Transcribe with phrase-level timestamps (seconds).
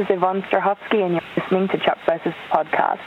[0.00, 3.00] is Yvonne Strahovski, and you're listening to Chuck versus Podcast.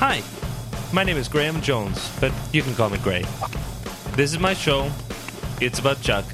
[0.00, 0.22] Hi,
[0.92, 3.24] my name is Graham Jones, but you can call me Gray.
[4.16, 4.90] This is my show.
[5.62, 6.26] It's about Chuck.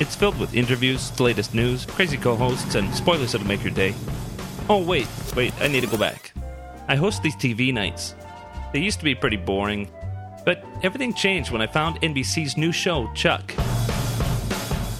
[0.00, 3.72] It's filled with interviews, the latest news, crazy co hosts, and spoilers that'll make your
[3.72, 3.94] day.
[4.68, 6.32] Oh, wait, wait, I need to go back.
[6.88, 8.16] I host these TV nights.
[8.72, 9.88] They used to be pretty boring,
[10.44, 13.54] but everything changed when I found NBC's new show, Chuck.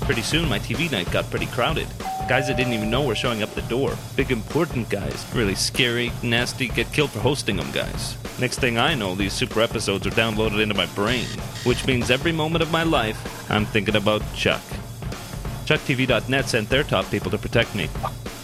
[0.06, 1.88] Pretty soon, my TV night got pretty crowded.
[2.28, 3.92] Guys I didn't even know were showing up the door.
[4.14, 5.26] Big, important guys.
[5.34, 8.16] Really scary, nasty, get killed for hosting them guys.
[8.38, 11.26] Next thing I know, these super episodes are downloaded into my brain,
[11.64, 14.62] which means every moment of my life, I'm thinking about Chuck.
[15.64, 17.88] ChuckTV.net sent their top people to protect me.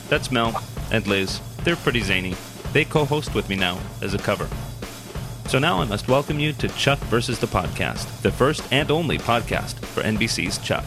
[0.08, 1.40] That's Mel and Liz.
[1.62, 2.34] They're pretty zany.
[2.72, 4.48] They co host with me now as a cover.
[5.46, 9.18] So now I must welcome you to Chuck versus the Podcast, the first and only
[9.18, 10.84] podcast for NBC's Chuck.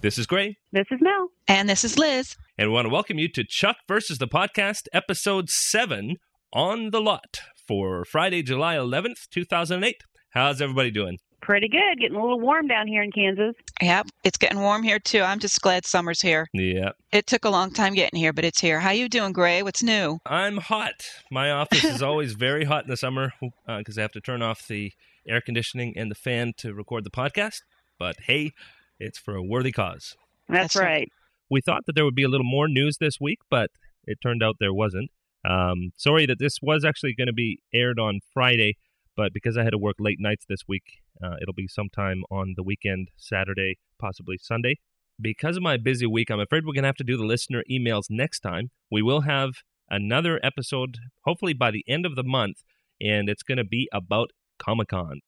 [0.00, 0.56] This is Gray.
[0.70, 1.28] This is Mel.
[1.48, 2.36] And this is Liz.
[2.56, 6.14] And we want to welcome you to Chuck versus the Podcast, episode 7
[6.52, 9.96] on the lot for Friday, July 11th, 2008.
[10.30, 11.18] How's everybody doing?
[11.40, 11.98] Pretty good.
[11.98, 13.56] Getting a little warm down here in Kansas.
[13.82, 15.22] Yep, it's getting warm here too.
[15.22, 16.46] I'm just glad summer's here.
[16.52, 16.90] Yeah.
[17.10, 18.78] It took a long time getting here, but it's here.
[18.78, 19.64] How you doing, Gray?
[19.64, 20.18] What's new?
[20.26, 20.94] I'm hot.
[21.32, 23.32] My office is always very hot in the summer
[23.66, 24.92] because uh, I have to turn off the
[25.26, 27.62] air conditioning and the fan to record the podcast.
[27.98, 28.52] But hey,
[28.98, 30.16] it's for a worthy cause.
[30.48, 30.84] That's, That's right.
[30.84, 31.12] right.
[31.50, 33.70] We thought that there would be a little more news this week, but
[34.04, 35.10] it turned out there wasn't.
[35.48, 38.76] Um, sorry that this was actually going to be aired on Friday,
[39.16, 42.54] but because I had to work late nights this week, uh, it'll be sometime on
[42.56, 44.78] the weekend, Saturday, possibly Sunday.
[45.20, 47.64] Because of my busy week, I'm afraid we're going to have to do the listener
[47.70, 48.70] emails next time.
[48.90, 49.54] We will have
[49.90, 52.62] another episode, hopefully by the end of the month,
[53.00, 55.20] and it's going to be about Comic Con.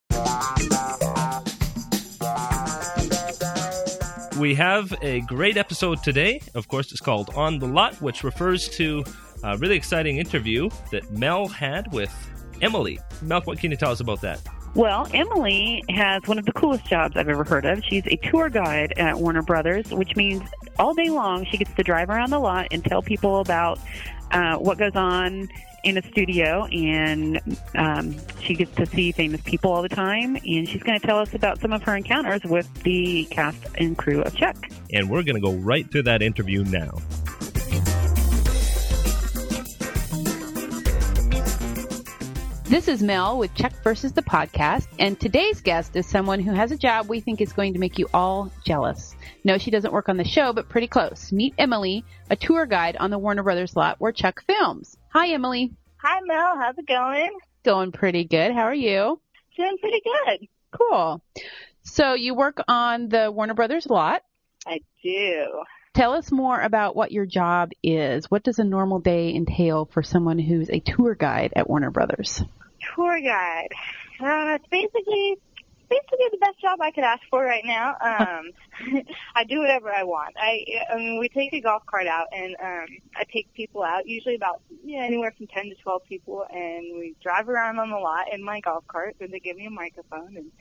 [4.40, 6.40] We have a great episode today.
[6.54, 9.04] Of course, it's called On the Lot, which refers to
[9.44, 12.10] a really exciting interview that Mel had with
[12.62, 12.98] Emily.
[13.20, 14.40] Mel, what can you tell us about that?
[14.74, 17.84] Well, Emily has one of the coolest jobs I've ever heard of.
[17.84, 20.48] She's a tour guide at Warner Brothers, which means
[20.78, 23.78] all day long she gets to drive around the lot and tell people about
[24.30, 25.50] uh, what goes on
[25.84, 27.40] in a studio, and
[27.74, 30.36] um, she gets to see famous people all the time.
[30.36, 33.96] And she's going to tell us about some of her encounters with the cast and
[33.96, 34.56] crew of Chuck.
[34.92, 36.98] And we're going to go right to that interview now.
[42.70, 46.70] This is Mel with Chuck versus the podcast, and today's guest is someone who has
[46.70, 49.16] a job we think is going to make you all jealous.
[49.42, 51.32] No, she doesn't work on the show, but pretty close.
[51.32, 54.96] Meet Emily, a tour guide on the Warner Brothers lot where Chuck films.
[55.12, 55.72] Hi, Emily.
[56.02, 56.56] Hi, Mel.
[56.56, 57.30] How's it going?
[57.64, 58.52] Going pretty good.
[58.52, 59.20] How are you?
[59.56, 60.48] Doing pretty good.
[60.70, 61.20] Cool.
[61.82, 64.22] So you work on the Warner Brothers lot.
[64.66, 65.46] I do.
[65.94, 68.30] Tell us more about what your job is.
[68.30, 72.42] What does a normal day entail for someone who's a tour guide at Warner Brothers?
[72.94, 73.68] tour guide.
[74.20, 75.36] Uh, it's basically
[75.90, 77.96] basically the best job I could ask for right now.
[78.00, 79.02] Um,
[79.34, 80.34] I do whatever I want.
[80.38, 82.86] I, I mean, we take a golf cart out and um,
[83.16, 87.16] I take people out, usually about yeah, anywhere from ten to twelve people, and we
[87.22, 89.16] drive around on the lot in my golf cart.
[89.20, 90.52] And they give me a microphone and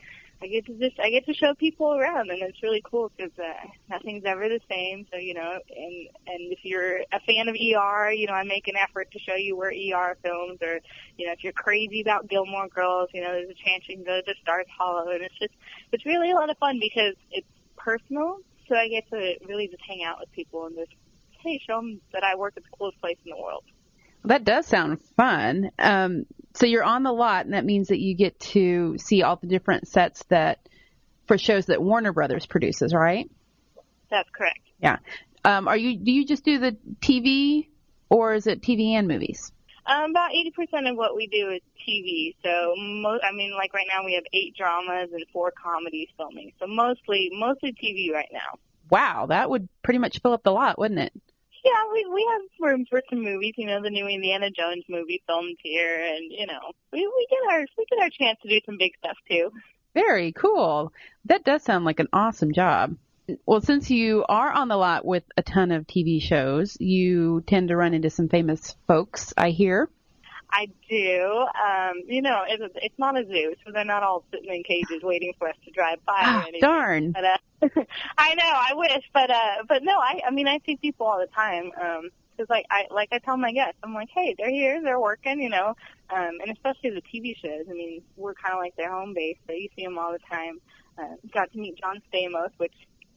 [0.42, 3.32] I get to just I get to show people around, and it's really cool because
[3.38, 5.06] uh, nothing's ever the same.
[5.12, 8.66] So you know, and and if you're a fan of ER, you know, I make
[8.66, 10.80] an effort to show you where ER films, or
[11.18, 14.04] you know, if you're crazy about Gilmore Girls, you know, there's a chance you can
[14.04, 15.52] go to Stars Hollow, and it's just
[15.92, 17.46] it's really a lot of fun because it's
[17.76, 18.38] personal.
[18.68, 20.92] So I get to really just hang out with people and just
[21.42, 23.64] hey, show them that I work at the coolest place in the world.
[24.24, 25.70] That does sound fun.
[25.78, 29.36] Um, so you're on the lot, and that means that you get to see all
[29.36, 30.58] the different sets that
[31.26, 33.30] for shows that Warner Brothers produces, right?
[34.10, 34.60] That's correct.
[34.82, 34.98] Yeah.
[35.44, 35.96] Um, are you?
[35.96, 37.68] Do you just do the TV,
[38.08, 39.52] or is it TV and movies?
[39.86, 42.34] Um, about 80% of what we do is TV.
[42.44, 46.52] So, mo- I mean, like right now we have eight dramas and four comedies filming.
[46.60, 48.58] So mostly, mostly TV right now.
[48.90, 51.12] Wow, that would pretty much fill up the lot, wouldn't it?
[51.64, 53.54] Yeah, we we have room for some movies.
[53.56, 57.54] You know, the new Indiana Jones movie filmed here, and you know, we we get
[57.54, 59.50] our we get our chance to do some big stuff too.
[59.94, 60.92] Very cool.
[61.26, 62.96] That does sound like an awesome job.
[63.46, 67.68] Well, since you are on the lot with a ton of TV shows, you tend
[67.68, 69.88] to run into some famous folks, I hear.
[70.52, 71.22] I do.
[71.22, 75.02] Um, you know, it's, it's not a zoo, so they're not all sitting in cages
[75.02, 76.14] waiting for us to drive by.
[76.18, 77.12] Ah, darn.
[77.12, 77.36] But, uh,
[78.18, 81.18] I know, I wish, but uh, but no, I I mean I see people all
[81.20, 81.70] the time.
[81.80, 85.00] Um, because like I like I tell my guests, I'm like, hey, they're here, they're
[85.00, 85.74] working, you know,
[86.10, 87.66] um, and especially the TV shows.
[87.68, 90.18] I mean, we're kind of like their home base, so you see them all the
[90.30, 90.58] time.
[90.98, 92.72] Uh, got to meet John Stamos, which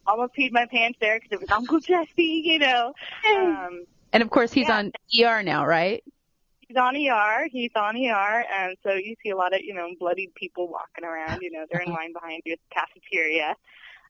[0.06, 2.94] almost peed my pants there because it was Uncle Jesse, you know.
[3.38, 4.78] Um, And of course, he's Yeah.
[4.80, 4.92] on
[5.40, 6.04] ER now, right?
[6.68, 7.48] he's on ER.
[7.52, 11.04] He's on ER, and so you see a lot of you know bloodied people walking
[11.06, 11.42] around.
[11.42, 13.56] You know, they're in line behind you at the cafeteria,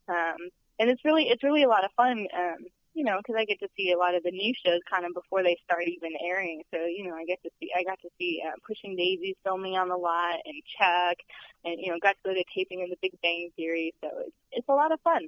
[0.07, 0.37] um,
[0.79, 2.27] and it's really it's really a lot of fun.
[2.35, 5.03] Um, you know, because I get to see a lot of the new shows kind
[5.05, 6.61] of before they start even airing.
[6.71, 9.77] So you know, I get to see I got to see uh, Pushing Daisies filming
[9.77, 11.17] on the lot, and Chuck,
[11.65, 13.93] and you know, got to go to taping in The Big Bang Theory.
[14.01, 15.27] So it's it's a lot of fun.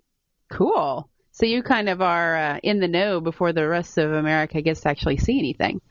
[0.49, 1.09] Cool.
[1.31, 4.81] So you kind of are uh, in the know before the rest of America gets
[4.81, 5.81] to actually see anything.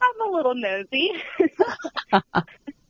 [0.00, 1.12] I'm a little nosy.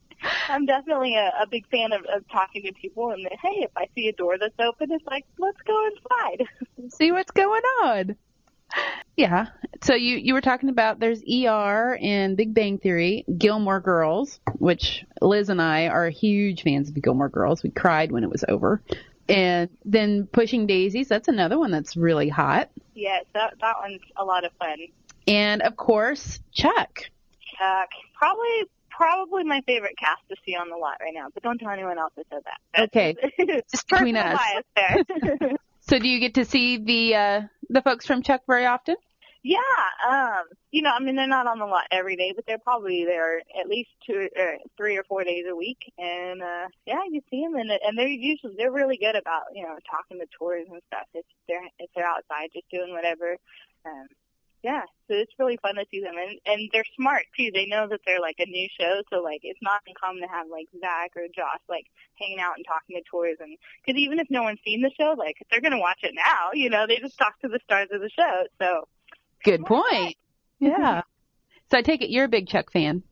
[0.49, 3.71] I'm definitely a, a big fan of, of talking to people and that, hey, if
[3.75, 6.47] I see a door that's open, it's like, let's go inside.
[6.89, 8.15] see what's going on.
[9.15, 9.47] Yeah.
[9.83, 15.05] So you you were talking about there's ER and Big Bang Theory, Gilmore Girls, which
[15.21, 17.61] Liz and I are huge fans of Gilmore Girls.
[17.61, 18.81] We cried when it was over.
[19.29, 22.69] And then Pushing Daisies, that's another one that's really hot.
[22.93, 24.77] yes, that that one's a lot of fun.
[25.27, 26.99] And of course, Chuck.
[27.57, 28.63] Chuck, probably
[28.95, 31.97] probably my favorite cast to see on the lot right now, but don't tell anyone
[31.99, 32.83] else I said that.
[32.83, 33.15] Okay.
[33.71, 34.39] Just between us.
[35.85, 38.95] So do you get to see the uh the folks from Chuck very often?
[39.43, 39.57] Yeah,
[40.09, 43.03] um, you know, I mean, they're not on the lot every day, but they're probably
[43.03, 45.91] there at least two, or three or four days a week.
[45.97, 49.63] And uh, yeah, you see them, and and they're usually they're really good about you
[49.63, 51.07] know talking to tours and stuff.
[51.13, 53.35] If they're if they're outside just doing whatever.
[53.85, 54.07] Um,
[54.63, 57.51] yeah, so it's really fun to see them, and and they're smart too.
[57.53, 60.47] They know that they're like a new show, so like it's not uncommon to have
[60.49, 61.85] like Zach or Josh like
[62.17, 65.15] hanging out and talking to tours, and because even if no one's seen the show,
[65.17, 66.51] like they're gonna watch it now.
[66.53, 68.47] You know, they just talk to the stars of the show.
[68.57, 68.87] So
[69.43, 70.15] Good point.
[70.59, 71.01] Yeah.
[71.69, 73.03] So I take it you're a big Chuck fan.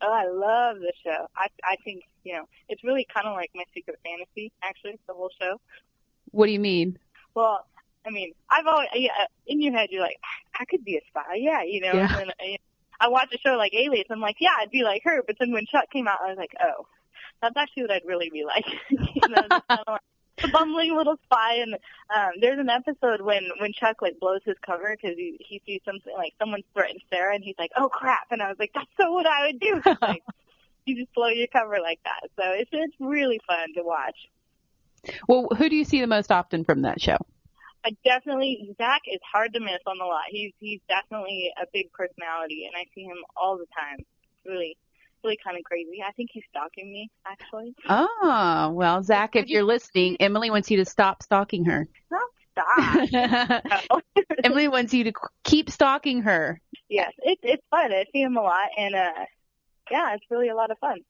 [0.00, 1.26] Oh, I love the show.
[1.36, 4.52] I I think you know it's really kind of like my secret fantasy.
[4.62, 5.60] Actually, the whole show.
[6.30, 6.98] What do you mean?
[7.34, 7.66] Well,
[8.06, 9.10] I mean, I've always yeah,
[9.46, 10.18] in your head you're like,
[10.58, 11.34] I could be a spy.
[11.36, 11.94] Yeah, you know.
[11.94, 12.18] Yeah.
[12.18, 12.58] And then, I,
[13.00, 14.06] I watch a show like Alias.
[14.10, 15.22] I'm like, yeah, I'd be like her.
[15.26, 16.86] But then when Chuck came out, I was like, oh,
[17.42, 18.64] that's actually what I'd really be like.
[18.90, 20.00] you know, just kind of like
[20.44, 21.56] a bumbling little spy.
[21.56, 21.74] And
[22.14, 25.80] um, there's an episode when when Chuck like blows his cover because he he sees
[25.84, 28.28] something like someone threatens Sarah, and he's like, oh crap.
[28.30, 29.82] And I was like, that's so what I would do.
[30.02, 30.22] like,
[30.84, 32.30] you just blow your cover like that.
[32.36, 34.16] So it's it's really fun to watch.
[35.28, 37.18] Well, who do you see the most often from that show?
[37.86, 40.24] I definitely Zach is hard to miss on the lot.
[40.28, 44.04] He's he's definitely a big personality, and I see him all the time.
[44.44, 44.76] Really
[45.22, 46.02] really kind of crazy.
[46.06, 47.74] I think he's stalking me actually.
[47.88, 51.88] Oh, well, Zach, if you're listening, Emily wants you to stop stalking her.
[52.08, 52.24] Stop.
[53.90, 54.00] No.
[54.42, 55.12] Emily wants you to
[55.44, 56.60] keep stalking her.
[56.88, 57.92] yes, it's it's fun.
[57.92, 59.24] I see him a lot, and uh,
[59.90, 61.00] yeah, it's really a lot of fun.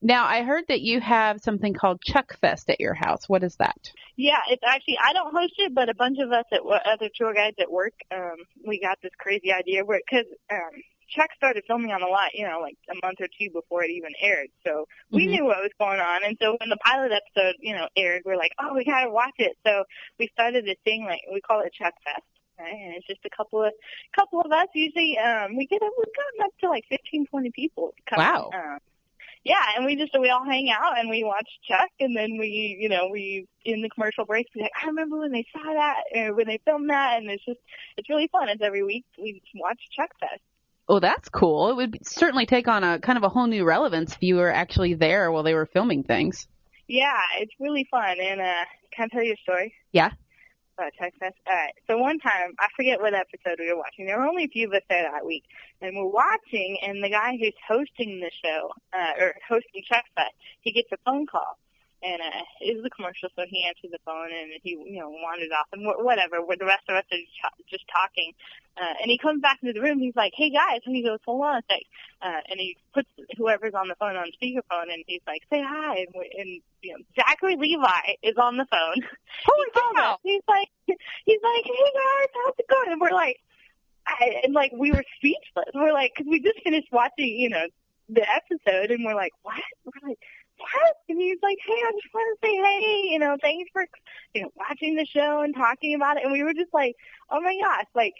[0.00, 3.28] Now, I heard that you have something called Chuck Fest at your house.
[3.28, 3.90] What is that?
[4.16, 7.34] Yeah, it's actually I don't host it, but a bunch of us at other tour
[7.34, 8.36] guides at work, um,
[8.66, 10.70] we got this crazy idea where because um,
[11.08, 13.90] Chuck started filming on the lot, you know, like a month or two before it
[13.90, 15.30] even aired, so we Mhm.
[15.30, 16.24] knew what was going on.
[16.24, 19.34] And so when the pilot episode, you know, aired, we're like, oh, we gotta watch
[19.38, 19.56] it.
[19.66, 19.84] So
[20.18, 22.26] we started this thing like we call it Chuck Fest.
[22.58, 22.74] Right?
[22.74, 23.72] And it's just a couple of
[24.16, 24.66] couple of us.
[24.74, 27.94] Usually, um, we get we've gotten up to like fifteen, twenty people.
[28.10, 28.50] Come, Wow.
[28.52, 28.78] Um,
[29.48, 32.76] yeah, and we just we all hang out and we watch Chuck, and then we
[32.78, 36.02] you know we in the commercial breaks we like I remember when they saw that
[36.14, 37.58] or when they filmed that, and it's just
[37.96, 38.50] it's really fun.
[38.50, 40.42] It's every week we watch Chuck Fest.
[40.86, 41.70] Oh, that's cool.
[41.70, 44.52] It would certainly take on a kind of a whole new relevance if you were
[44.52, 46.46] actually there while they were filming things.
[46.86, 48.16] Yeah, it's really fun.
[48.20, 48.64] And uh,
[48.94, 49.74] can I tell you a story?
[49.92, 50.10] Yeah.
[50.98, 51.36] Chuck Fest.
[51.46, 51.72] All right.
[51.86, 54.06] So one time, I forget what episode we were watching.
[54.06, 55.44] There were only a few of us there that week,
[55.80, 60.34] and we're watching, and the guy who's hosting the show, uh, or hosting Chuck Fest,
[60.60, 61.58] he gets a phone call.
[62.00, 65.10] And uh, it was a commercial, so he answered the phone and he, you know,
[65.10, 66.38] wandered off and wh- whatever.
[66.38, 68.38] Where the rest of us are ch- just talking,
[68.78, 69.98] uh, and he comes back into the room.
[69.98, 71.82] He's like, "Hey guys," and he goes, "Hold on a sec,"
[72.22, 76.06] uh, and he puts whoever's on the phone on speakerphone, and he's like, "Say hi,"
[76.06, 79.02] and, we, and you know, Zachary Levi is on the phone.
[79.50, 80.20] Holy He called.
[80.22, 80.70] He's like,
[81.26, 83.42] he's like, "Hey guys, how's it going?" And we're like,
[84.06, 85.74] I, and like we were speechless.
[85.74, 87.66] We're like, because we just finished watching, you know,
[88.08, 90.18] the episode, and we're like, "What?" We're like.
[90.58, 90.96] What?
[91.08, 93.86] And he's like, hey, I just want to say hey, you know, thanks for,
[94.34, 96.24] you know, watching the show and talking about it.
[96.24, 96.96] And we were just like,
[97.30, 98.14] oh my gosh, like,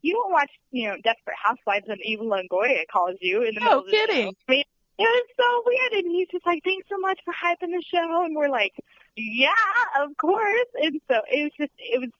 [0.00, 3.66] you don't watch, you know, Desperate Housewives and Eva Longoria calls you in the No
[3.66, 4.24] middle of the kidding.
[4.26, 4.36] show.
[4.48, 4.64] I mean,
[4.98, 6.04] it was so weird.
[6.04, 8.24] And he's just like, thanks so much for hyping the show.
[8.24, 8.74] And we're like,
[9.16, 9.52] yeah,
[10.00, 10.66] of course.
[10.82, 12.10] And so it was just, it was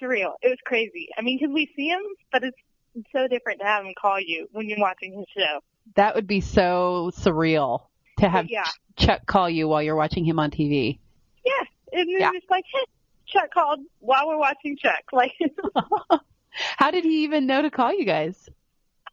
[0.00, 0.32] surreal.
[0.42, 1.08] It was crazy.
[1.16, 2.56] I mean, because we see him, but it's
[3.12, 5.60] so different to have him call you when you're watching his show.
[5.94, 7.82] That would be so surreal
[8.22, 8.64] to have yeah.
[8.96, 10.98] Chuck call you while you're watching him on TV.
[11.44, 11.52] Yeah.
[11.92, 12.30] And then Yeah.
[12.34, 12.84] it's like, hey,
[13.26, 15.02] Chuck called while we're watching Chuck.
[15.12, 15.32] Like,
[16.76, 18.48] How did he even know to call you guys?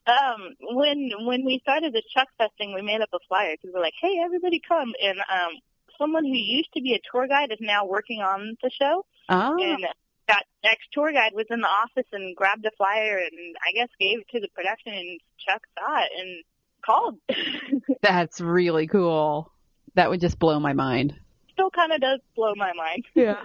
[0.08, 3.72] um, when when we started the Chuck Fest thing, we made up a flyer because
[3.74, 4.92] we're like, hey, everybody come.
[5.02, 5.52] And um,
[6.00, 9.06] someone who used to be a tour guide is now working on the show.
[9.30, 9.86] Oh, And
[10.28, 13.90] that ex tour guide was in the office and grabbed a flyer and I guess
[14.00, 16.44] gave it to the production and Chuck saw it and
[16.90, 17.18] called.
[18.02, 19.52] that's really cool.
[19.96, 21.16] That would just blow my mind.
[21.54, 23.06] Still kind of does blow my mind.
[23.16, 23.44] Yeah.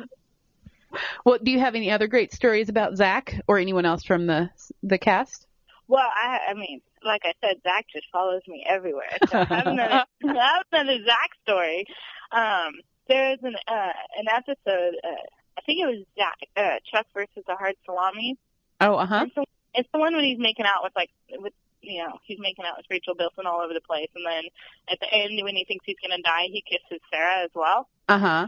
[1.24, 4.50] Well, do you have any other great stories about Zach or anyone else from the
[4.84, 5.48] the cast?
[5.88, 9.10] Well, I, I mean, like I said, Zach just follows me everywhere.
[9.28, 11.86] So I have another, I have another Zach story.
[12.30, 12.74] Um,
[13.08, 14.94] there's an uh, an episode.
[15.02, 15.26] Uh,
[15.58, 18.38] I think it was Zach, uh, Chuck versus the hard salami.
[18.80, 19.24] Oh, uh huh.
[19.26, 21.10] It's, the, it's the one when he's making out with like
[21.40, 24.44] with you know he's making out with Rachel Bilson all over the place, and then
[24.90, 27.88] at the end when he thinks he's gonna die, he kisses Sarah as well.
[28.08, 28.46] Uh huh.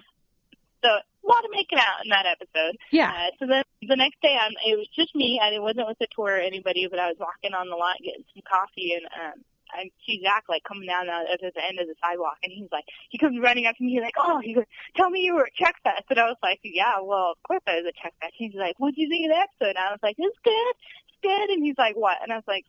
[0.83, 2.79] So a lot of making out in that episode.
[2.93, 3.11] Yeah.
[3.11, 5.41] Uh, so then the next day, um, it was just me.
[5.43, 7.99] I it wasn't with the tour or anybody, but I was walking on the lot
[7.99, 11.91] getting some coffee, and um, I see Zach like coming down at the end of
[11.91, 14.55] the sidewalk, and he's like, he comes running up to me, he's like, oh, he
[14.55, 17.43] goes, tell me you were at Chuck Fest, and I was like, yeah, well, of
[17.43, 18.39] course I was at Chuck Fest.
[18.39, 19.75] He's like, what'd you think of the episode?
[19.75, 20.75] And I was like, it's good,
[21.11, 22.23] it's good, and he's like, what?
[22.23, 22.65] And I was like.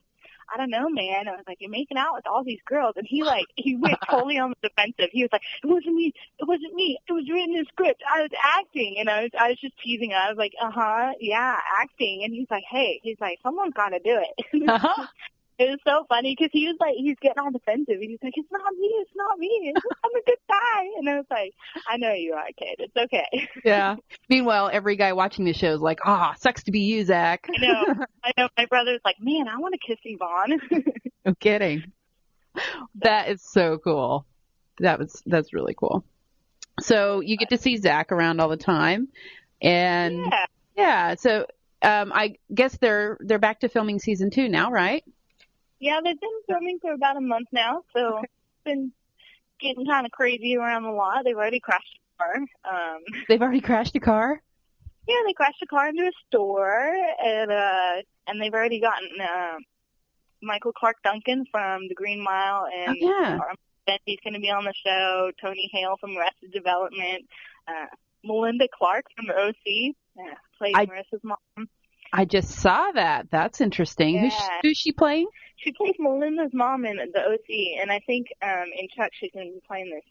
[0.53, 1.27] I don't know, man.
[1.27, 3.97] I was like, you're making out with all these girls, and he like, he went
[4.09, 5.09] totally on the defensive.
[5.11, 8.01] He was like, it wasn't me, it wasn't me, it was written in script.
[8.09, 10.11] I was acting, and I was, I was just teasing.
[10.11, 10.17] Him.
[10.17, 12.21] I was like, uh huh, yeah, acting.
[12.23, 14.45] And he's like, hey, he's like, someone's got to do it.
[14.77, 15.07] Uh-huh.
[15.59, 17.95] It was so funny because he was like, he's getting all defensive.
[17.95, 19.73] And he's like, it's not me, it's not me.
[20.03, 20.85] I'm a good guy.
[20.97, 21.53] And I was like,
[21.89, 22.75] I know you are, kid.
[22.79, 23.49] It's okay.
[23.65, 23.95] Yeah.
[24.29, 27.65] Meanwhile, every guy watching the show is like, "Ah, sucks to be you, Zach." I
[27.65, 27.83] know.
[28.23, 28.49] I know.
[28.57, 30.59] My brother's like, man, I want to kiss Yvonne.
[31.25, 31.91] no kidding.
[32.95, 34.25] That is so cool.
[34.79, 36.05] That was that's really cool.
[36.79, 39.07] So you get to see Zach around all the time,
[39.61, 40.45] and yeah.
[40.75, 41.15] yeah.
[41.15, 41.47] So
[41.81, 45.03] um, I guess they're they're back to filming season two now, right?
[45.79, 48.33] Yeah, they've been filming for about a month now, so it's
[48.65, 48.91] been
[49.59, 51.23] getting kind of crazy around the lot.
[51.23, 52.35] They've already crashed a car.
[52.95, 54.41] Um, They've already crashed a car.
[55.07, 59.57] yeah, they crashed a car into a store, and uh, and they've already gotten uh,
[60.41, 63.39] Michael Clarke Duncan from The Green Mile, and Oh, yeah.
[63.85, 65.31] Bendy's going to be on the show.
[65.41, 67.23] Tony Hale from Arrested Development.
[67.67, 67.85] Uh,
[68.23, 71.69] Melinda Clarke from the OC uh, plays I- Marissa's mom.
[72.13, 73.29] I just saw that.
[73.31, 74.17] That's interesting.
[74.19, 75.27] Who's who's she playing?
[75.57, 79.47] She plays Melinda's mom in the OC, and I think um, in Chuck she's going
[79.47, 80.03] to be playing this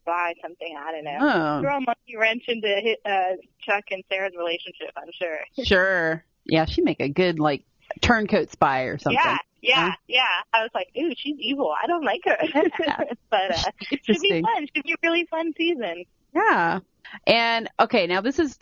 [0.00, 0.76] spy something.
[0.78, 1.18] I don't know.
[1.20, 4.90] Oh, Throw a monkey wrench into hit, uh, Chuck and Sarah's relationship.
[4.96, 5.38] I'm sure.
[5.64, 6.24] sure.
[6.44, 7.64] Yeah, she make a good like
[8.00, 9.20] turncoat spy or something.
[9.22, 10.22] Yeah, yeah, yeah.
[10.52, 11.72] I was like, ooh, she's evil.
[11.72, 12.36] I don't like her.
[13.30, 14.66] but uh, it should be fun.
[14.74, 16.04] Should be a really fun season.
[16.34, 16.80] Yeah.
[17.26, 18.58] And okay, now this is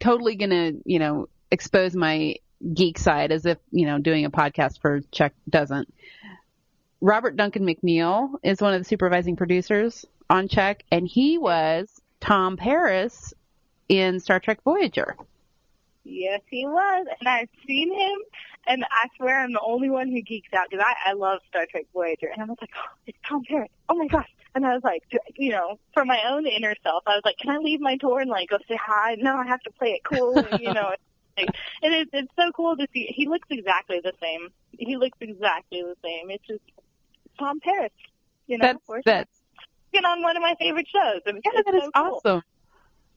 [0.00, 2.36] totally gonna, you know, expose my
[2.74, 5.92] geek side as if, you know, doing a podcast for Chuck doesn't.
[7.00, 12.56] Robert Duncan McNeil is one of the supervising producers on Chuck, and he was Tom
[12.56, 13.34] Paris
[13.88, 15.16] in Star Trek Voyager.
[16.04, 18.18] Yes, he was, and I've seen him,
[18.66, 21.66] and I swear I'm the only one who geeks out because I, I love Star
[21.68, 23.70] Trek Voyager, and I was like, oh, it's Tom Paris.
[23.88, 24.30] Oh my gosh!
[24.54, 25.02] And I was like,
[25.36, 28.20] you know, for my own inner self, I was like, can I leave my tour
[28.20, 29.16] and like go say hi?
[29.18, 30.94] No, I have to play it cool, and, you know.
[31.36, 31.48] And
[31.82, 33.06] it's it's so cool to see.
[33.14, 34.48] He looks exactly the same.
[34.72, 36.30] He looks exactly the same.
[36.30, 36.62] It's just
[37.38, 37.92] Tom Paris.
[38.46, 39.40] You know, That's that's
[39.92, 41.22] working on one of my favorite shows.
[41.26, 42.20] And yeah, that is so cool.
[42.24, 42.42] awesome.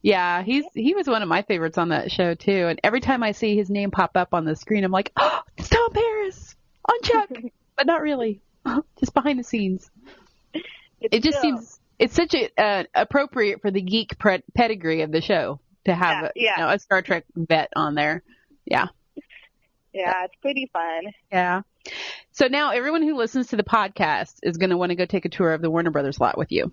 [0.01, 2.67] Yeah, he's he was one of my favorites on that show too.
[2.67, 5.41] And every time I see his name pop up on the screen, I'm like, oh,
[5.57, 6.55] it's Tom Paris
[6.89, 7.29] on Chuck,
[7.77, 8.41] but not really,
[8.99, 9.89] just behind the scenes.
[11.01, 15.11] It's It just seems it's such a uh, appropriate for the geek pre- pedigree of
[15.11, 16.53] the show to have Yeah, a, yeah.
[16.59, 18.24] You know, a Star Trek vet on there.
[18.65, 18.88] Yeah,
[19.93, 21.13] Yeah, it's pretty fun.
[21.31, 21.62] yeah.
[22.31, 25.25] So now everyone who listens to the podcast is going to want to go take
[25.25, 26.71] a tour of the Warner Brothers lot with you.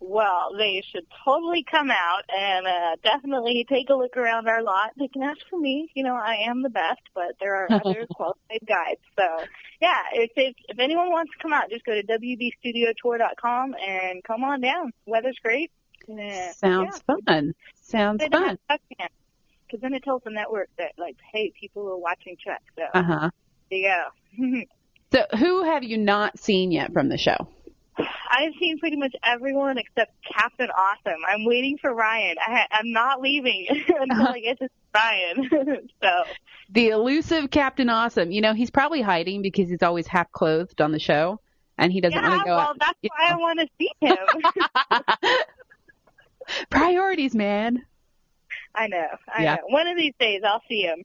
[0.00, 4.90] Well, they should totally come out and uh, definitely take a look around our lot.
[4.98, 5.90] They can ask for me.
[5.94, 9.00] You know, I am the best, but there are other qualified guides.
[9.18, 9.24] So,
[9.80, 14.44] yeah, if, if if anyone wants to come out, just go to wbstudiotour.com and come
[14.44, 14.92] on down.
[15.06, 15.70] Weather's great.
[16.56, 17.52] Sounds fun.
[17.82, 18.58] Sounds They fun.
[18.68, 22.60] because then it tells the network that like, hey, people are watching Chuck.
[22.76, 23.30] So Uh huh.
[23.70, 23.88] there you
[24.38, 24.62] go.
[25.12, 27.36] So who have you not seen yet from the show?
[27.96, 31.20] I've seen pretty much everyone except Captain Awesome.
[31.28, 32.34] I'm waiting for Ryan.
[32.44, 33.66] I, I'm not leaving
[34.00, 35.88] until I get to Ryan.
[36.02, 36.10] so
[36.70, 38.32] The elusive Captain Awesome.
[38.32, 41.38] You know, he's probably hiding because he's always half clothed on the show
[41.78, 42.76] and he doesn't yeah, want to go well, out.
[42.80, 44.16] that's why I want to see him.
[46.70, 47.84] Priorities, man.
[48.74, 49.06] I know.
[49.32, 49.54] I Yeah.
[49.56, 49.62] know.
[49.68, 51.04] One of these days I'll see him.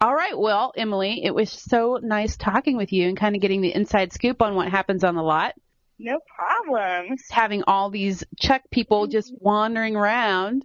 [0.00, 0.36] All right.
[0.38, 4.12] Well, Emily, it was so nice talking with you and kind of getting the inside
[4.12, 5.54] scoop on what happens on the lot.
[5.98, 7.16] No problem.
[7.30, 9.12] Having all these Chuck people mm-hmm.
[9.12, 10.64] just wandering around.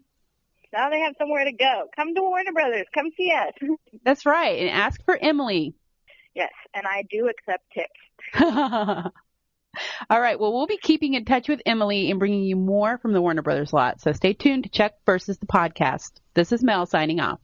[0.74, 1.86] Now they have somewhere to go.
[1.96, 2.88] Come to Warner Brothers.
[2.94, 3.54] Come see us.
[4.04, 4.60] That's right.
[4.60, 5.76] And ask for Emily.
[6.34, 8.00] yes, and I do accept tips.
[10.10, 10.40] All right.
[10.40, 13.42] Well, we'll be keeping in touch with Emily and bringing you more from the Warner
[13.42, 14.02] Brothers lot.
[14.02, 16.12] So stay tuned to Chuck versus the podcast.
[16.34, 17.40] This is Mel signing off.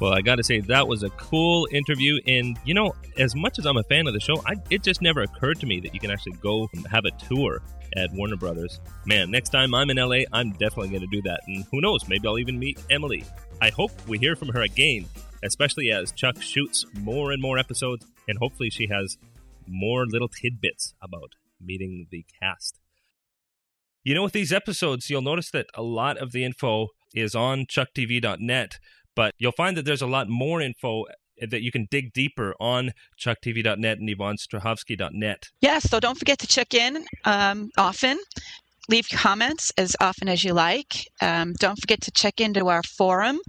[0.00, 3.58] Well, I got to say that was a cool interview, and you know, as much
[3.58, 5.92] as I'm a fan of the show, I, it just never occurred to me that
[5.92, 7.60] you can actually go and have a tour
[7.96, 8.80] at Warner Brothers.
[9.06, 12.08] Man, next time I'm in LA, I'm definitely going to do that, and who knows,
[12.08, 13.24] maybe I'll even meet Emily.
[13.60, 15.06] I hope we hear from her again,
[15.42, 19.18] especially as Chuck shoots more and more episodes, and hopefully she has
[19.66, 22.78] more little tidbits about meeting the cast.
[24.04, 27.66] You know, with these episodes, you'll notice that a lot of the info is on
[27.66, 28.78] chucktv.net,
[29.18, 31.04] but you'll find that there's a lot more info
[31.50, 35.48] that you can dig deeper on chucktv.net and yvonnestrahovski.net.
[35.60, 38.16] Yes, so don't forget to check in um, often.
[38.88, 41.08] Leave comments as often as you like.
[41.20, 43.40] Um, don't forget to check into our forum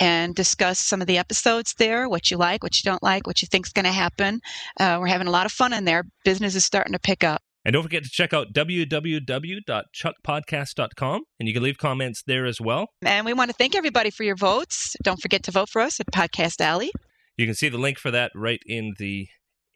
[0.00, 3.42] and discuss some of the episodes there, what you like, what you don't like, what
[3.42, 4.40] you think's going to happen.
[4.80, 6.04] Uh, we're having a lot of fun in there.
[6.24, 7.42] Business is starting to pick up.
[7.64, 12.88] And don't forget to check out www.chuckpodcast.com and you can leave comments there as well.
[13.02, 14.96] And we want to thank everybody for your votes.
[15.02, 16.90] Don't forget to vote for us at Podcast Alley.
[17.36, 19.28] You can see the link for that right in the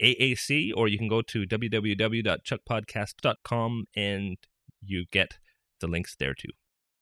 [0.02, 4.36] AAC, or you can go to www.chuckpodcast.com and
[4.82, 5.38] you get
[5.80, 6.50] the links there too.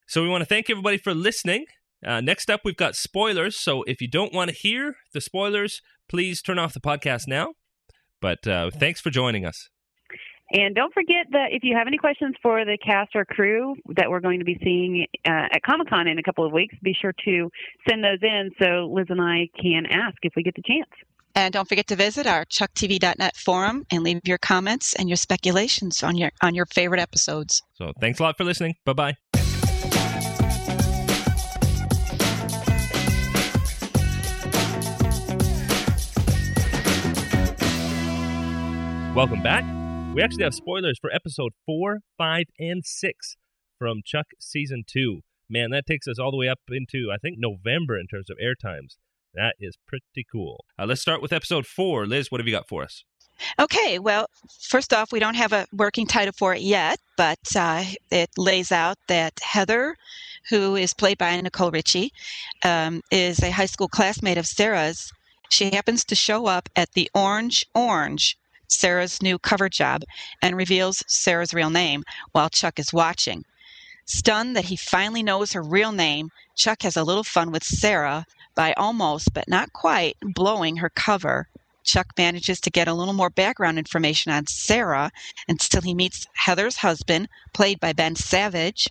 [0.06, 1.64] So we want to thank everybody for listening.
[2.04, 3.56] Uh, next up, we've got spoilers.
[3.56, 7.54] So if you don't want to hear the spoilers, please turn off the podcast now.
[8.20, 9.68] But uh, thanks for joining us.
[10.52, 14.10] And don't forget that if you have any questions for the cast or crew that
[14.10, 16.94] we're going to be seeing uh, at Comic Con in a couple of weeks, be
[17.00, 17.50] sure to
[17.88, 20.90] send those in so Liz and I can ask if we get the chance.
[21.34, 26.02] And don't forget to visit our chucktv.net forum and leave your comments and your speculations
[26.02, 27.62] on your on your favorite episodes.
[27.72, 28.76] So thanks a lot for listening.
[28.84, 29.16] Bye bye.
[39.14, 39.81] Welcome back.
[40.14, 43.38] We actually have spoilers for episode four, five, and six
[43.78, 45.22] from Chuck season two.
[45.48, 48.36] Man, that takes us all the way up into, I think, November in terms of
[48.38, 48.98] air times.
[49.32, 50.66] That is pretty cool.
[50.78, 52.06] Uh, let's start with episode four.
[52.06, 53.04] Liz, what have you got for us?
[53.58, 54.26] Okay, well,
[54.68, 58.70] first off, we don't have a working title for it yet, but uh, it lays
[58.70, 59.96] out that Heather,
[60.50, 62.12] who is played by Nicole Richie,
[62.66, 65.10] um, is a high school classmate of Sarah's.
[65.48, 68.36] She happens to show up at the Orange Orange,
[68.72, 70.02] Sarah's new cover job,
[70.40, 73.44] and reveals Sarah's real name while Chuck is watching.
[74.04, 78.26] Stunned that he finally knows her real name, Chuck has a little fun with Sarah
[78.54, 81.48] by almost, but not quite, blowing her cover.
[81.84, 85.10] Chuck manages to get a little more background information on Sarah
[85.48, 88.88] until he meets Heather's husband, played by Ben Savage,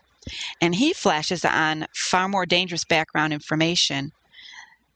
[0.60, 4.12] and he flashes on far more dangerous background information.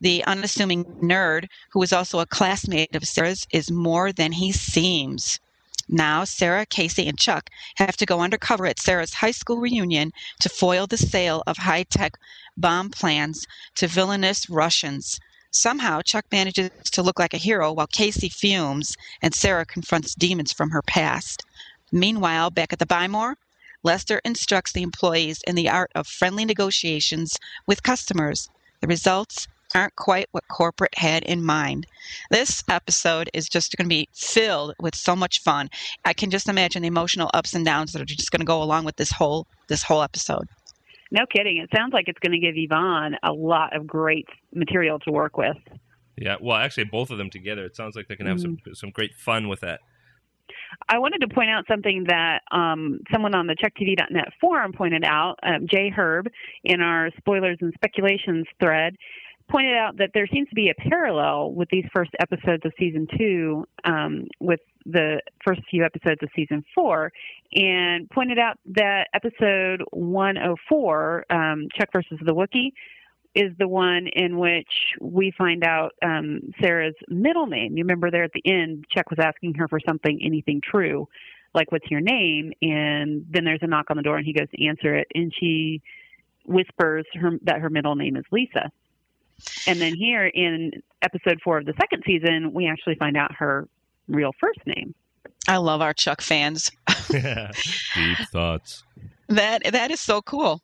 [0.01, 5.39] The unassuming nerd, who is also a classmate of Sarah's, is more than he seems.
[5.87, 10.49] Now, Sarah, Casey, and Chuck have to go undercover at Sarah's high school reunion to
[10.49, 12.17] foil the sale of high tech
[12.57, 15.19] bomb plans to villainous Russians.
[15.51, 20.51] Somehow, Chuck manages to look like a hero while Casey fumes and Sarah confronts demons
[20.51, 21.43] from her past.
[21.91, 23.37] Meanwhile, back at the Buy More,
[23.83, 28.49] Lester instructs the employees in the art of friendly negotiations with customers.
[28.81, 31.85] The results aren't quite what corporate had in mind.
[32.31, 35.69] This episode is just going to be filled with so much fun.
[36.05, 38.63] I can just imagine the emotional ups and downs that are just going to go
[38.63, 40.47] along with this whole this whole episode.
[41.11, 41.57] No kidding.
[41.57, 45.37] It sounds like it's going to give Yvonne a lot of great material to work
[45.37, 45.57] with.
[46.17, 47.65] Yeah, well, actually, both of them together.
[47.65, 49.81] It sounds like they can have some some great fun with that.
[50.89, 55.35] I wanted to point out something that um, someone on the ChuckTV.net forum pointed out.
[55.43, 56.27] Um, Jay Herb,
[56.63, 58.95] in our spoilers and speculations thread,
[59.49, 63.07] pointed out that there seems to be a parallel with these first episodes of season
[63.17, 67.11] two um, with the first few episodes of season four,
[67.53, 72.71] and pointed out that episode 104, um, Chuck versus the Wookiee,
[73.35, 74.69] is the one in which
[75.01, 77.75] we find out um, Sarah's middle name.
[77.75, 81.07] You remember there at the end, Chuck was asking her for something, anything true,
[81.53, 82.53] like what's your name?
[82.61, 85.33] And then there's a knock on the door, and he goes to answer it, and
[85.37, 85.81] she
[86.45, 88.71] whispers her, that her middle name is Lisa.
[89.67, 90.71] And then here in
[91.01, 93.67] episode four of the second season, we actually find out her
[94.07, 94.93] real first name.
[95.47, 96.71] I love our Chuck fans.
[97.11, 98.83] Deep thoughts.
[99.27, 100.61] That that is so cool.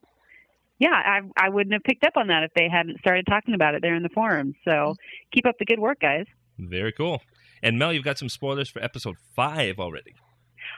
[0.80, 3.76] Yeah, I I wouldn't have picked up on that if they hadn't started talking about
[3.76, 4.56] it there in the forums.
[4.66, 4.96] So
[5.32, 6.26] keep up the good work, guys.
[6.58, 7.22] Very cool.
[7.64, 10.16] And Mel, you've got some spoilers for episode five already.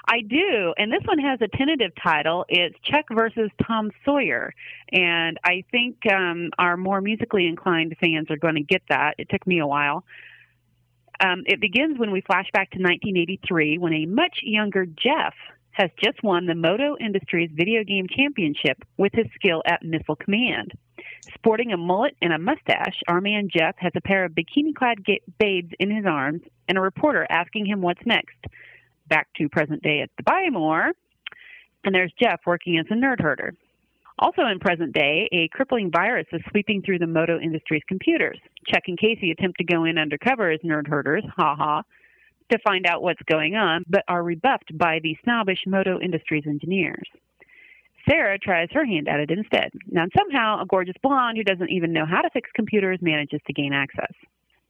[0.06, 2.46] I do, and this one has a tentative title.
[2.50, 4.54] It's Chuck versus Tom Sawyer,
[4.92, 9.16] and I think um, our more musically inclined fans are going to get that.
[9.18, 10.04] It took me a while.
[11.20, 15.34] Um, it begins when we flash back to 1983, when a much younger Jeff
[15.72, 20.72] has just won the Moto Industries Video Game Championship with his skill at missile command.
[21.34, 24.98] Sporting a mullet and a mustache, our man Jeff has a pair of bikini clad
[25.40, 28.36] babes in his arms and a reporter asking him what's next
[29.08, 30.92] back to present day at the Buy More,
[31.84, 33.54] and there's Jeff working as a nerd herder.
[34.20, 38.38] Also in present day, a crippling virus is sweeping through the Moto Industries computers.
[38.68, 41.82] Chuck and Casey attempt to go in undercover as nerd herders, ha ha,
[42.52, 47.08] to find out what's going on, but are rebuffed by the snobbish Moto Industries engineers.
[48.10, 49.72] Sarah tries her hand at it instead.
[49.90, 53.54] Now, somehow, a gorgeous blonde who doesn't even know how to fix computers manages to
[53.54, 54.12] gain access.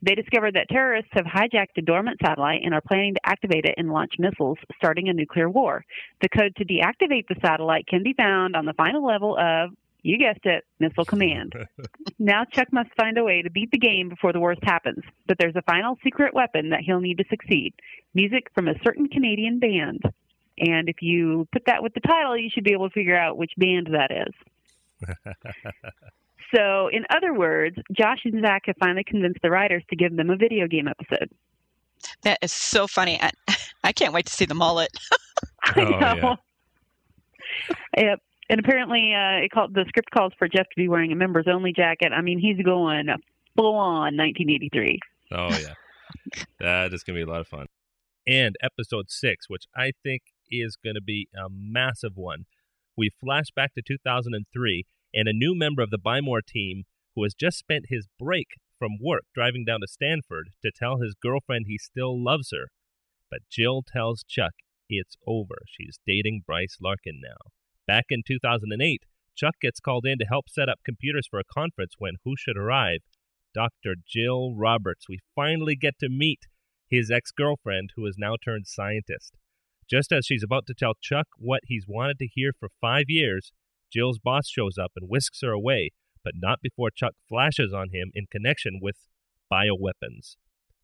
[0.05, 3.75] They discovered that terrorists have hijacked a dormant satellite and are planning to activate it
[3.77, 5.85] and launch missiles, starting a nuclear war.
[6.21, 9.69] The code to deactivate the satellite can be found on the final level of,
[10.01, 11.53] you guessed it, Missile Command.
[12.19, 15.37] now Chuck must find a way to beat the game before the worst happens, but
[15.39, 17.73] there's a final secret weapon that he'll need to succeed
[18.13, 20.01] music from a certain Canadian band.
[20.57, 23.37] And if you put that with the title, you should be able to figure out
[23.37, 25.15] which band that is.
[26.55, 30.29] So, in other words, Josh and Zach have finally convinced the writers to give them
[30.29, 31.29] a video game episode.
[32.23, 33.19] That is so funny.
[33.21, 33.31] I,
[33.83, 34.89] I can't wait to see the mullet.
[35.63, 35.89] I know.
[35.91, 36.35] Oh, yeah.
[37.97, 38.19] Yep.
[38.49, 41.45] And apparently, uh, it called the script calls for Jeff to be wearing a members
[41.47, 42.11] only jacket.
[42.11, 43.07] I mean, he's going
[43.55, 44.99] full on 1983.
[45.31, 45.73] Oh yeah,
[46.59, 47.67] that is going to be a lot of fun.
[48.27, 52.45] And episode six, which I think is going to be a massive one.
[52.95, 56.83] We flash back to 2003, and a new member of the Buy More team
[57.15, 58.47] who has just spent his break
[58.79, 62.67] from work driving down to Stanford to tell his girlfriend he still loves her.
[63.29, 64.53] But Jill tells Chuck
[64.89, 65.59] it's over.
[65.67, 67.51] She's dating Bryce Larkin now.
[67.87, 69.03] Back in 2008,
[69.35, 72.57] Chuck gets called in to help set up computers for a conference when who should
[72.57, 72.99] arrive?
[73.53, 73.95] Dr.
[74.07, 75.07] Jill Roberts.
[75.07, 76.41] We finally get to meet
[76.89, 79.33] his ex girlfriend, who has now turned scientist.
[79.89, 83.51] Just as she's about to tell Chuck what he's wanted to hear for five years,
[83.93, 85.91] Jill's boss shows up and whisks her away,
[86.23, 88.95] but not before Chuck flashes on him in connection with
[89.51, 90.35] bioweapons.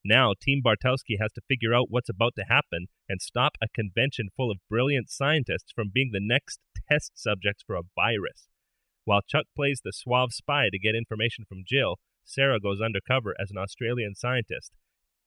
[0.06, 4.30] Now, Team Bartowski has to figure out what's about to happen and stop a convention
[4.36, 8.48] full of brilliant scientists from being the next test subjects for a virus.
[9.06, 13.50] While Chuck plays the suave spy to get information from Jill, Sarah goes undercover as
[13.50, 14.72] an Australian scientist,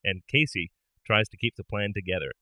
[0.04, 0.70] and Casey
[1.04, 2.32] tries to keep the plan together.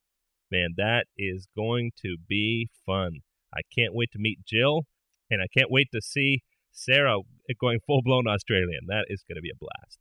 [0.51, 3.21] Man, that is going to be fun.
[3.55, 4.85] I can't wait to meet Jill,
[5.31, 7.19] and I can't wait to see Sarah
[7.61, 8.81] going full blown Australian.
[8.87, 9.99] That is going to be a blast.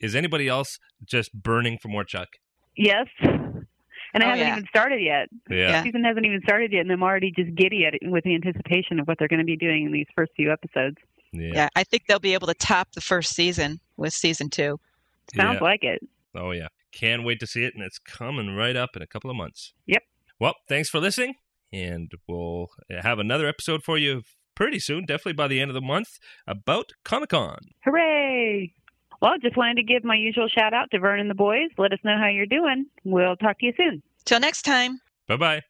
[0.00, 2.28] Is anybody else just burning for more Chuck?
[2.76, 3.06] Yes.
[3.22, 4.52] And it Oh, hasn't yeah.
[4.56, 5.28] even started yet.
[5.50, 5.80] Yeah.
[5.80, 8.34] The season hasn't even started yet, and I'm already just giddy at it with the
[8.34, 10.96] anticipation of what they're going to be doing in these first few episodes.
[11.32, 11.50] Yeah.
[11.52, 14.78] Yeah, I think they'll be able to top the first season with season two.
[15.34, 15.64] Sounds Yeah.
[15.64, 16.00] like it.
[16.34, 16.68] Oh, yeah.
[16.92, 19.72] Can't wait to see it, and it's coming right up in a couple of months.
[19.86, 20.02] Yep.
[20.38, 21.34] Well, thanks for listening,
[21.72, 24.22] and we'll have another episode for you
[24.54, 27.58] pretty soon, definitely by the end of the month, about Comic Con.
[27.84, 28.72] Hooray!
[29.20, 31.70] Well, just wanted to give my usual shout out to Vern and the boys.
[31.78, 32.86] Let us know how you're doing.
[33.04, 34.02] We'll talk to you soon.
[34.24, 35.00] Till next time.
[35.28, 35.60] Bye bye.